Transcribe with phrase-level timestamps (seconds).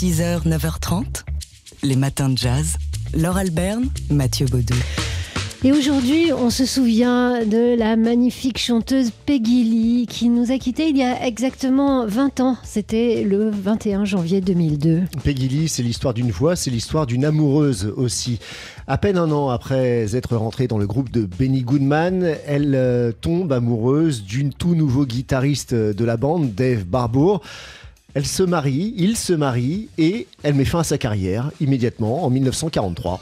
[0.00, 1.24] 6h, 9h30,
[1.82, 2.76] les matins de jazz.
[3.14, 4.76] Laure Alberne, Mathieu Baudou.
[5.64, 10.90] Et aujourd'hui, on se souvient de la magnifique chanteuse Peggy Lee qui nous a quittés
[10.90, 12.56] il y a exactement 20 ans.
[12.62, 15.02] C'était le 21 janvier 2002.
[15.24, 18.38] Peggy Lee, c'est l'histoire d'une voix, c'est l'histoire d'une amoureuse aussi.
[18.86, 23.10] À peine un an après être rentrée dans le groupe de Benny Goodman, elle euh,
[23.10, 27.42] tombe amoureuse d'une tout nouveau guitariste de la bande, Dave Barbour.
[28.14, 32.30] Elle se marie, il se marie et elle met fin à sa carrière immédiatement en
[32.30, 33.20] 1943.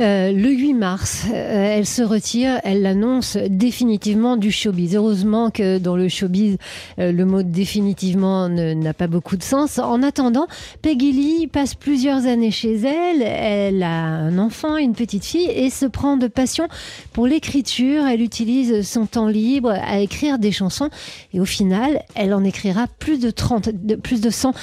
[0.00, 4.96] Euh, le 8 mars, euh, elle se retire, elle l'annonce définitivement du showbiz.
[4.96, 6.56] Heureusement que dans le showbiz,
[6.98, 9.78] euh, le mot définitivement n'a pas beaucoup de sens.
[9.78, 10.46] En attendant,
[10.80, 13.22] Peggy Lee passe plusieurs années chez elle.
[13.22, 16.68] Elle a un enfant, une petite fille et se prend de passion
[17.12, 18.06] pour l'écriture.
[18.06, 20.90] Elle utilise son temps libre à écrire des chansons
[21.32, 24.54] et au final, elle en écrira plus de 30, de, plus de 100.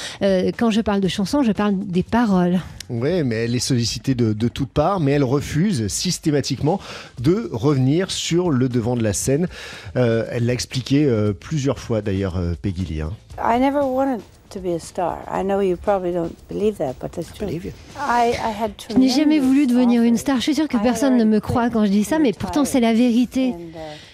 [0.58, 2.60] quand je parle de chansons, je parle des paroles.
[2.90, 6.80] Oui, mais elle est sollicitée de, de toutes parts, mais elle refuse systématiquement
[7.20, 9.48] de revenir sur le devant de la scène.
[9.96, 13.02] Euh, elle l'a expliqué euh, plusieurs fois d'ailleurs, euh, Peggy Lee.
[13.02, 13.14] Hein.
[13.38, 15.20] I never wanted to be a star.
[15.32, 17.48] I know you probably don't believe that, but that's true.
[17.48, 20.38] I, I had je n'ai jamais voulu devenir une star.
[20.38, 22.80] Je suis sûre que personne ne me croit quand je dis ça, mais pourtant c'est
[22.80, 23.50] la vérité.
[23.50, 23.54] Uh,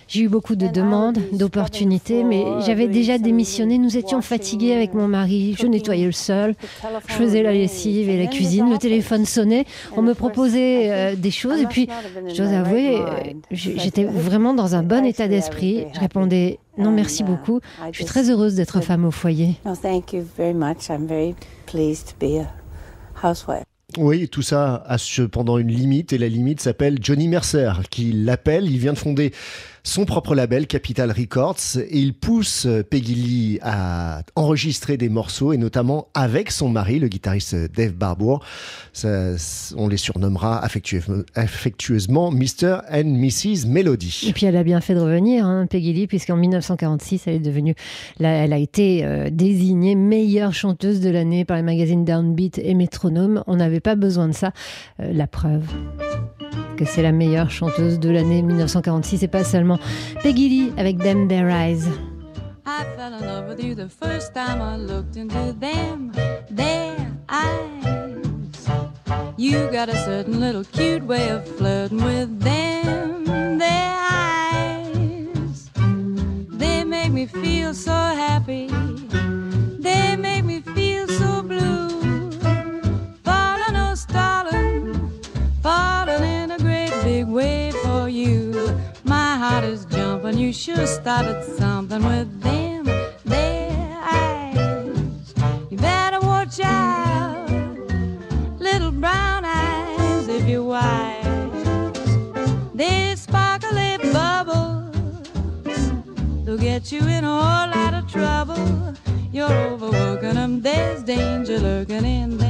[0.08, 3.78] j'ai eu beaucoup de demandes, d'opportunités, mais j'avais déjà démissionné.
[3.78, 5.56] Nous étions fatigués avec mon mari.
[5.60, 6.54] Je nettoyais le sol,
[7.08, 8.70] je faisais la lessive et la cuisine.
[8.70, 9.66] Le téléphone sonnait.
[9.96, 11.60] On me proposait euh, des choses.
[11.62, 11.88] Et puis,
[12.28, 13.06] je dois avouer, euh,
[13.52, 15.86] j'étais vraiment dans un bon état d'esprit.
[15.94, 17.62] Je répondais non, merci beaucoup.
[17.92, 19.56] Je suis très heureuse d'être femme au foyer.
[23.98, 28.70] Oui, tout ça a cependant une limite et la limite s'appelle Johnny Mercer qui l'appelle.
[28.70, 29.32] Il vient de fonder
[29.86, 35.58] son propre label Capital Records et il pousse Peggy Lee à enregistrer des morceaux et
[35.58, 38.44] notamment avec son mari, le guitariste Dave Barbour.
[39.04, 42.80] on les surnommera affectueusement Mr.
[42.92, 43.68] and Mrs.
[43.68, 44.26] Melody.
[44.28, 47.40] Et puis elle a bien fait de revenir, hein, Peggy Lee, puisqu'en 1946, elle est
[47.40, 47.76] devenue,
[48.20, 53.44] elle a été euh, désignée meilleure chanteuse de l'année par les magazines Downbeat et Metronome.
[53.46, 54.52] On n'avait pas besoin de ça.
[55.00, 55.68] Euh, la preuve
[56.76, 59.80] que c'est la meilleure chanteuse de l'année 1946 et pas seulement
[60.22, 61.88] Peggy Lee avec Them Their Eyes.
[62.66, 66.12] I fell in love with you the first time I looked into them,
[66.50, 66.96] their
[67.30, 68.26] eyes.
[69.38, 74.05] You got a certain little cute way of flirting with them, their
[91.06, 92.84] started something with them,
[93.26, 95.36] their eyes.
[95.70, 97.48] You better watch out,
[98.58, 101.94] little brown eyes, if you're wise.
[102.74, 105.30] They sparkly bubbles,
[106.44, 108.96] they'll get you in a whole lot of trouble.
[109.32, 112.45] You're overworking them, there's danger lurking in them.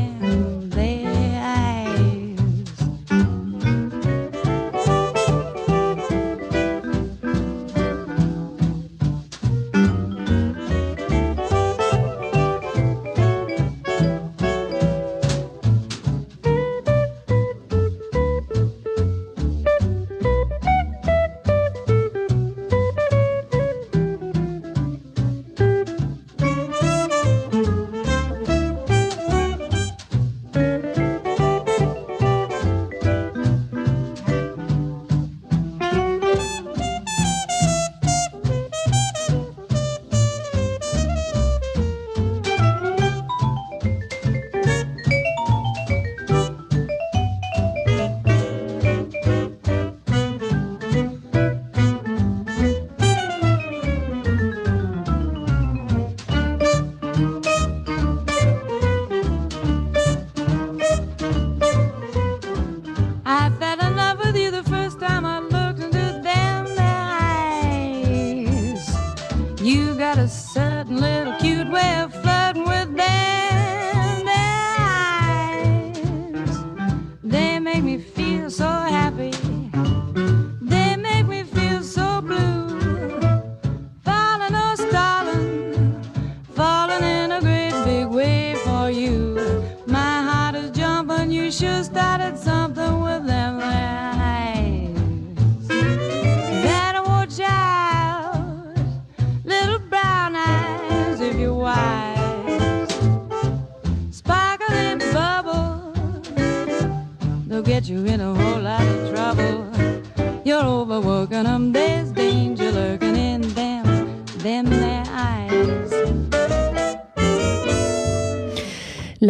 [70.27, 71.24] certainly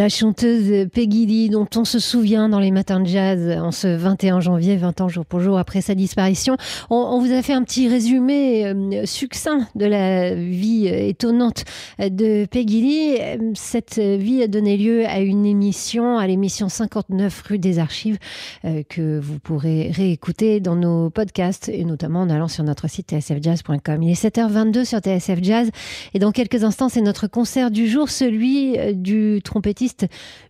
[0.08, 4.40] Chanteuse Peggy Lee, dont on se souvient dans les matins de jazz en ce 21
[4.40, 6.56] janvier, 20 ans jour pour jour après sa disparition.
[6.90, 11.64] On, vous a fait un petit résumé euh, succinct de la vie euh, étonnante
[11.98, 13.52] de Peggy Lee.
[13.54, 18.18] Cette vie a donné lieu à une émission, à l'émission 59 rue des Archives,
[18.64, 23.08] euh, que vous pourrez réécouter dans nos podcasts et notamment en allant sur notre site
[23.10, 24.02] tsfjazz.com.
[24.02, 25.70] Il est 7h22 sur TSF Jazz
[26.14, 29.95] et dans quelques instants, c'est notre concert du jour, celui du trompettiste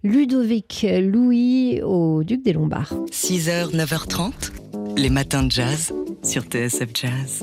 [0.03, 2.95] Ludovic Louis au Duc des Lombards.
[3.11, 4.33] 6h, 9h30,
[4.97, 7.43] les matins de jazz sur TSF Jazz.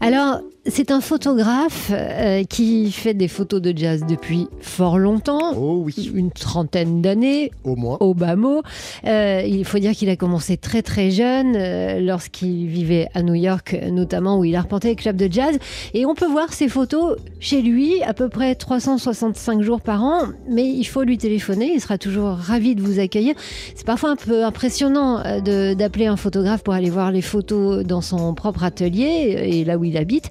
[0.00, 5.52] Alors, c'est un photographe euh, qui fait des photos de jazz depuis fort longtemps.
[5.56, 6.10] Oh oui.
[6.14, 7.50] Une trentaine d'années.
[7.64, 7.98] Au moins.
[8.00, 8.62] Au bas mot.
[9.06, 13.34] Euh, il faut dire qu'il a commencé très très jeune, euh, lorsqu'il vivait à New
[13.34, 15.58] York, notamment, où il arpentait les clubs de jazz.
[15.92, 20.22] Et on peut voir ses photos chez lui, à peu près 365 jours par an.
[20.48, 21.72] Mais il faut lui téléphoner.
[21.74, 23.34] Il sera toujours ravi de vous accueillir.
[23.74, 28.32] C'est parfois un peu impressionnant d'appeler un photographe pour aller voir les photos dans son
[28.34, 30.30] propre atelier et là où il habite.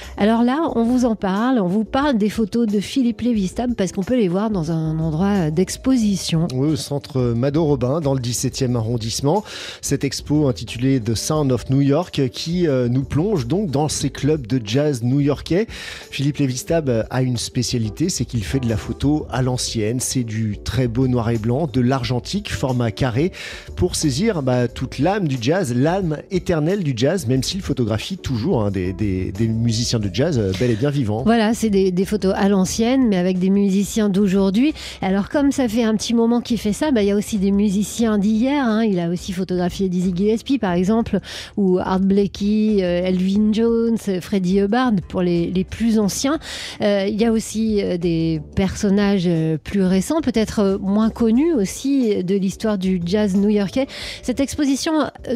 [0.17, 3.91] Alors là, on vous en parle, on vous parle des photos de Philippe Lévistab parce
[3.91, 6.47] qu'on peut les voir dans un endroit d'exposition.
[6.53, 9.43] Oui, au centre Mado Robin, dans le 17e arrondissement.
[9.81, 14.09] Cette expo intitulée The Sound of New York qui euh, nous plonge donc dans ces
[14.09, 15.67] clubs de jazz new-yorkais.
[16.11, 19.99] Philippe Lévistab a une spécialité, c'est qu'il fait de la photo à l'ancienne.
[20.01, 23.31] C'est du très beau noir et blanc, de l'argentique, format carré,
[23.77, 28.63] pour saisir bah, toute l'âme du jazz, l'âme éternelle du jazz, même s'il photographie toujours
[28.63, 31.23] hein, des, des musiciens de jazz euh, bel et bien vivant.
[31.23, 34.73] Voilà, c'est des, photos à l'ancienne, mais avec des musiciens d'aujourd'hui.
[35.01, 37.37] Alors, comme ça fait un petit moment qu'il fait ça, bah, il y a aussi
[37.37, 38.65] des musiciens d'hier.
[38.65, 38.83] Hein.
[38.83, 41.19] Il a aussi photographié Dizzy Gillespie, par exemple,
[41.57, 46.39] ou Art Blakey, euh, Elvin Jones, Freddie Hubbard, pour les, plus anciens.
[46.81, 49.29] Euh, il y a aussi des personnages
[49.63, 53.85] plus récents, peut-être moins connus aussi de l'histoire du jazz new-yorkais.
[54.23, 54.93] Cette exposition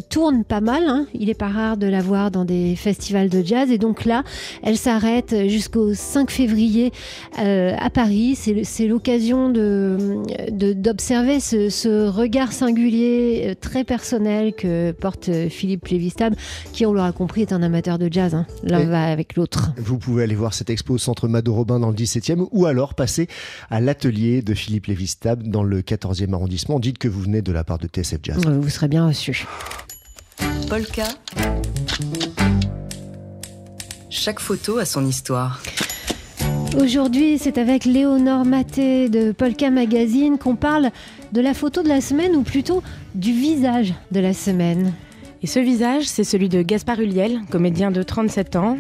[0.10, 0.84] tourne pas mal.
[0.88, 1.06] Hein.
[1.14, 3.72] Il est pas rare de la voir dans des festivals de jazz.
[3.72, 4.24] Et donc là,
[4.64, 6.92] elle s'arrête jusqu'au 5 février
[7.40, 8.36] euh, à Paris.
[8.36, 16.36] C'est l'occasion d'observer de, ce, regard singulier, euh, très personnel que porte Philippe Lévistab,
[16.74, 18.36] qui, on l'aura compris, est un amateur de jazz.
[18.36, 18.46] Hein.
[18.64, 19.72] L'un va avec l'autre.
[19.78, 22.94] Vous pouvez aller voir cette expo au centre Mado Robin dans le 17e ou alors
[22.94, 23.28] passer
[23.70, 26.80] à l'atelier de Philippe Lévistab dans le 14e arrondissement.
[26.80, 28.38] Dites que vous venez de la part de TSF Jazz.
[28.46, 29.46] Vous serez bien reçu.
[30.70, 31.06] Polka.
[34.18, 35.62] Chaque photo a son histoire.
[36.80, 40.90] Aujourd'hui, c'est avec Léonore Maté de Polka Magazine qu'on parle
[41.34, 42.82] de la photo de la semaine ou plutôt
[43.14, 44.94] du visage de la semaine.
[45.44, 48.78] Et ce visage, c'est celui de Gaspard Huliel, comédien de 37 ans,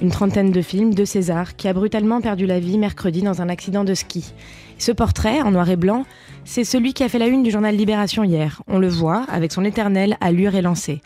[0.00, 3.48] une trentaine de films, de César, qui a brutalement perdu la vie mercredi dans un
[3.48, 4.32] accident de ski.
[4.78, 6.04] Ce portrait, en noir et blanc,
[6.44, 8.62] c'est celui qui a fait la une du journal Libération hier.
[8.66, 11.00] On le voit, avec son éternel allure élancée.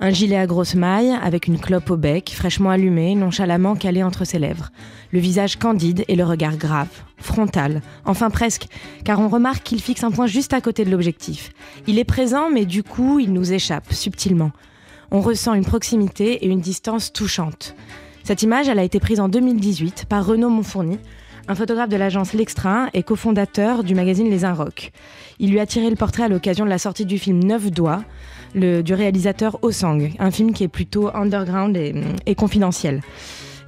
[0.00, 4.24] Un gilet à grosse maille, avec une clope au bec, fraîchement allumée, nonchalamment calée entre
[4.24, 4.70] ses lèvres.
[5.10, 8.68] Le visage candide et le regard grave, frontal, enfin presque,
[9.04, 11.50] car on remarque qu'il fixe un point juste à côté de l'objectif.
[11.88, 14.52] Il est présent, mais du coup, il nous échappe, subtilement.
[15.10, 17.74] On ressent une proximité et une distance touchante.
[18.28, 20.98] Cette image, a été prise en 2018 par Renaud Monfourny,
[21.48, 24.92] un photographe de l'agence L'Extra et cofondateur du magazine Les Inrocks.
[25.38, 28.04] Il lui a tiré le portrait à l'occasion de la sortie du film Neuf Doigts,
[28.54, 33.00] du réalisateur Osang, un film qui est plutôt underground et confidentiel.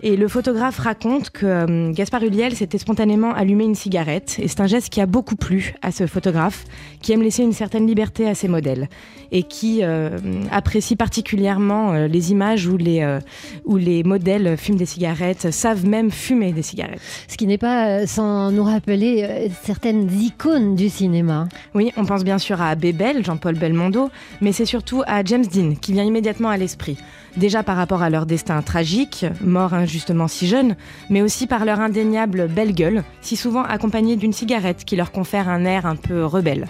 [0.02, 4.38] Et le photographe raconte que euh, Gaspard Huliel s'était spontanément allumé une cigarette.
[4.40, 6.64] Et c'est un geste qui a beaucoup plu à ce photographe,
[7.02, 8.88] qui aime laisser une certaine liberté à ses modèles.
[9.30, 10.18] Et qui euh,
[10.50, 13.18] apprécie particulièrement euh, les images où les,
[13.64, 17.00] où les modèles fument des cigarettes, savent même fumer des cigarettes.
[17.28, 21.48] Ce qui n'est pas sans nous rappeler certaines icônes du cinéma.
[21.74, 25.74] Oui, on pense bien sûr à Bébel, Jean-Paul Belmondo, mais c'est surtout à James Dean
[25.74, 26.96] qui vient immédiatement à l'esprit.
[27.36, 30.74] Déjà par rapport à leur destin tragique, mort injustement si jeune,
[31.10, 35.48] mais aussi par leur indéniable belle gueule, si souvent accompagnée d'une cigarette qui leur confère
[35.48, 36.66] un air un peu rebelle.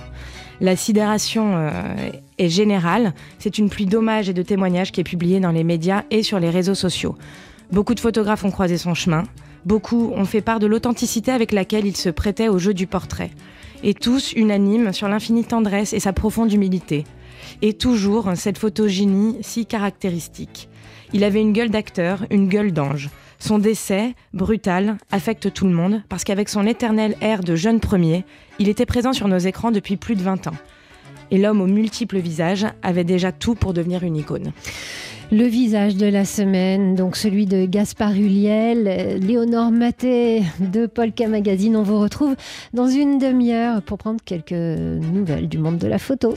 [0.60, 1.70] La sidération euh,
[2.36, 6.02] est générale, c'est une pluie d'hommages et de témoignages qui est publiée dans les médias
[6.10, 7.16] et sur les réseaux sociaux.
[7.72, 9.22] Beaucoup de photographes ont croisé son chemin,
[9.64, 13.30] beaucoup ont fait part de l'authenticité avec laquelle il se prêtait au jeu du portrait,
[13.82, 17.04] et tous unanimes sur l'infinie tendresse et sa profonde humilité
[17.62, 20.68] et toujours cette photogénie si caractéristique.
[21.12, 23.10] Il avait une gueule d'acteur, une gueule d'ange.
[23.38, 28.24] Son décès, brutal, affecte tout le monde parce qu'avec son éternel air de jeune premier,
[28.58, 30.56] il était présent sur nos écrans depuis plus de 20 ans.
[31.30, 34.52] Et l'homme aux multiples visages avait déjà tout pour devenir une icône.
[35.32, 41.76] Le visage de la semaine, donc celui de Gaspard Huliel, Léonore Maté de Polka Magazine.
[41.76, 42.34] On vous retrouve
[42.74, 46.34] dans une demi-heure pour prendre quelques nouvelles du monde de la photo.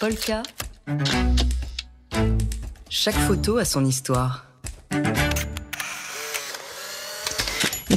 [0.00, 0.42] Polka.
[2.88, 4.46] Chaque photo a son histoire.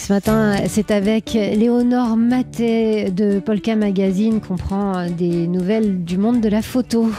[0.01, 6.41] Ce matin, c'est avec Léonore Maté de Polka Magazine qu'on prend des nouvelles du monde
[6.41, 7.11] de la photo.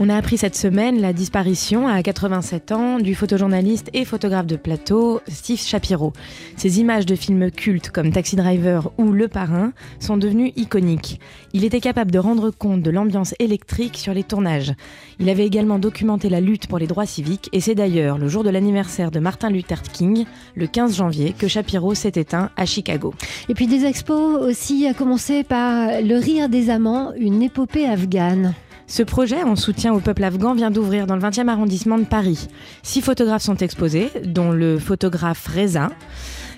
[0.00, 4.54] On a appris cette semaine la disparition à 87 ans du photojournaliste et photographe de
[4.54, 6.12] plateau Steve Shapiro.
[6.56, 11.18] Ces images de films cultes comme Taxi Driver ou Le Parrain sont devenues iconiques.
[11.52, 14.72] Il était capable de rendre compte de l'ambiance électrique sur les tournages.
[15.18, 18.44] Il avait également documenté la lutte pour les droits civiques et c'est d'ailleurs le jour
[18.44, 23.14] de l'anniversaire de Martin Luther King, le 15 janvier, que Shapiro s'est éteint à Chicago.
[23.48, 28.54] Et puis des expos aussi, à commencer par Le Rire des Amants, une épopée afghane.
[28.90, 32.48] Ce projet en soutien au peuple afghan vient d'ouvrir dans le 20e arrondissement de Paris.
[32.82, 35.90] Six photographes sont exposés, dont le photographe Reza,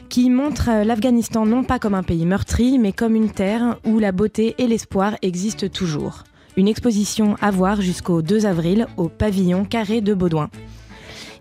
[0.08, 4.12] qui montre l'Afghanistan non pas comme un pays meurtri, mais comme une terre où la
[4.12, 6.22] beauté et l'espoir existent toujours.
[6.56, 10.50] Une exposition à voir jusqu'au 2 avril au pavillon carré de Baudouin.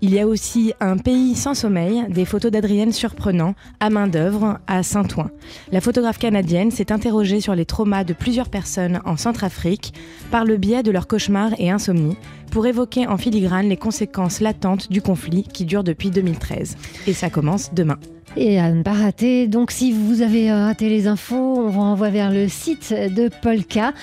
[0.01, 4.59] Il y a aussi Un pays sans sommeil, des photos d'Adrienne surprenant, à main d'œuvre,
[4.65, 5.29] à Saint-Ouen.
[5.71, 9.93] La photographe canadienne s'est interrogée sur les traumas de plusieurs personnes en Centrafrique
[10.31, 12.15] par le biais de leurs cauchemars et insomnies
[12.49, 16.77] pour évoquer en filigrane les conséquences latentes du conflit qui dure depuis 2013.
[17.07, 17.97] Et ça commence demain.
[18.37, 22.09] Et à ne pas rater, donc si vous avez raté les infos, on vous renvoie
[22.09, 23.93] vers le site de Polka.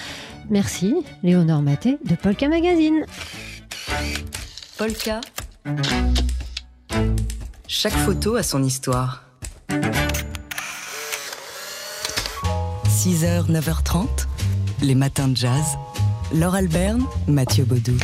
[0.50, 3.06] Merci, Léonore Maté de Polka Magazine.
[4.76, 5.20] Polka.
[7.66, 9.24] Chaque photo a son histoire.
[12.88, 14.06] 6h, 9h30,
[14.82, 15.76] les matins de jazz.
[16.32, 17.96] Laure Alberne, Mathieu Baudou.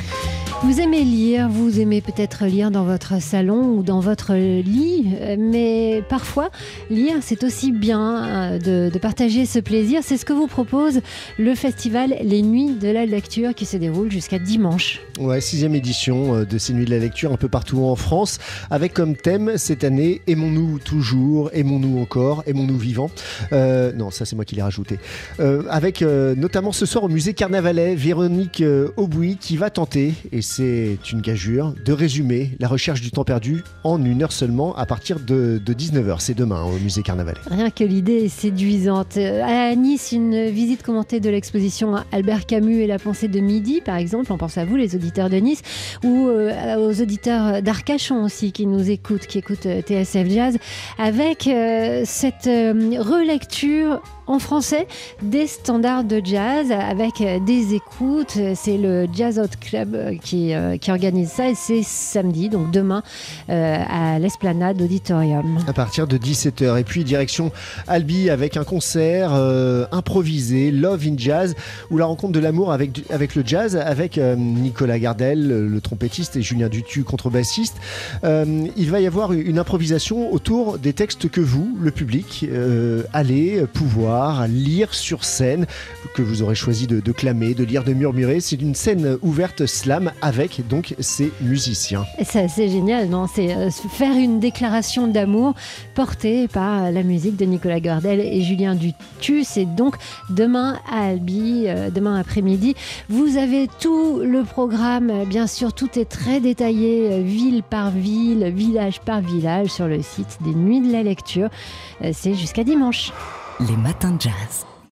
[0.65, 6.05] Vous aimez lire, vous aimez peut-être lire dans votre salon ou dans votre lit, mais
[6.09, 6.51] parfois
[6.89, 10.03] lire c'est aussi bien euh, de, partager ce plaisir.
[10.05, 11.01] C'est ce que vous propose
[11.37, 15.01] le festival Les Nuits de la Lecture qui se déroule jusqu'à dimanche.
[15.19, 18.39] Ouais, sixième édition euh, de ces nuits de la lecture un peu partout en France,
[18.71, 23.11] avec comme thème cette année Aimons-nous toujours, aimons-nous encore, aimons-nous vivants?
[23.53, 24.99] Euh, non, ça c'est moi qui l'ai rajouté.
[25.39, 28.63] Euh, avec notamment ce soir au musée Carnavalet, Véronique
[28.97, 33.65] Aubouy qui va tenter, et c'est une gageure, de résumer la recherche du temps perdu
[33.85, 36.17] en une heure seulement à partir de, de 19h.
[36.19, 37.39] C'est demain au musée Carnavalet.
[37.51, 39.17] Rien que l'idée est séduisante.
[39.17, 43.81] Euh, À Nice, une visite commentée de l'exposition Albert Camus et la pensée de midi,
[43.81, 44.31] par exemple.
[44.31, 45.63] On pense à vous, les auditeurs de Nice,
[46.05, 50.59] ou euh, aux auditeurs d'Arcachon aussi qui nous écoutent, qui écoutent euh, TSF Jazz,
[50.99, 51.49] avec
[52.05, 54.87] cette relecture en français
[55.23, 58.39] des standards de jazz avec des écoutes.
[58.55, 63.03] C'est le Jazz Out Club qui, euh, organise ça et c'est samedi, donc demain,
[63.49, 65.59] euh, à l'Esplanade Auditorium.
[65.67, 66.79] à partir de 17h.
[66.79, 67.51] Et puis direction
[67.89, 71.55] Albi avec un concert euh, improvisé, Love in Jazz,
[71.91, 76.43] où la rencontre de l'amour avec, avec le jazz, avec Nicolas Gardel, le, trompettiste, et
[76.43, 77.77] Julien Dutu, contrebassiste.
[78.23, 82.47] Il va y avoir une improvisation autour des textes que vous, le public,
[83.13, 84.12] allez pouvoir
[84.49, 85.67] lire sur scène,
[86.15, 88.41] que vous aurez choisi de, clamer, de lire, de murmurer.
[88.41, 92.05] C'est une scène ouverte slam avec donc ces musiciens.
[92.25, 93.27] C'est génial, non?
[93.33, 95.55] C'est euh, faire une déclaration d'amour
[95.95, 99.45] portée par la musique de Nicolas Gardel et Julien Dutu.
[99.45, 99.97] C'est donc
[100.31, 102.75] demain à Albi, euh, demain après-midi.
[103.09, 108.53] Vous avez tout le programme, bien sûr, tout est très détaillé, euh, ville par ville,
[108.55, 111.49] village par village, sur le site des Nuits de la Lecture.
[112.13, 113.13] C'est jusqu'à dimanche.
[113.69, 114.72] Les matins de jazz.